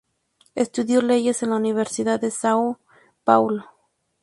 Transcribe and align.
Estudió 0.55 0.99
leyes 1.03 1.43
en 1.43 1.51
la 1.51 1.57
Universidad 1.57 2.19
de 2.19 2.29
São 2.29 2.75
Paulo. 3.23 3.65